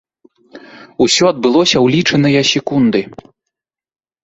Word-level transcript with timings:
Усё 1.05 1.23
адбылося 1.33 1.77
ў 1.85 1.87
лічаныя 1.97 2.41
секунды. 2.55 3.01